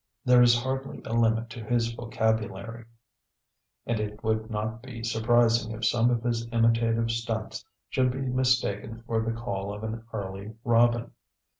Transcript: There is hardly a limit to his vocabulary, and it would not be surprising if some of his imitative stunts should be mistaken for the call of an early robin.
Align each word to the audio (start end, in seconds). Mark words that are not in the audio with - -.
There 0.25 0.41
is 0.41 0.57
hardly 0.59 0.99
a 1.05 1.13
limit 1.13 1.47
to 1.51 1.63
his 1.63 1.91
vocabulary, 1.93 2.85
and 3.85 3.99
it 3.99 4.23
would 4.23 4.49
not 4.49 4.81
be 4.81 5.03
surprising 5.03 5.73
if 5.73 5.85
some 5.85 6.09
of 6.09 6.23
his 6.23 6.47
imitative 6.51 7.11
stunts 7.11 7.63
should 7.87 8.09
be 8.11 8.21
mistaken 8.21 9.03
for 9.05 9.21
the 9.21 9.31
call 9.31 9.71
of 9.71 9.83
an 9.83 10.03
early 10.11 10.55
robin. 10.63 11.11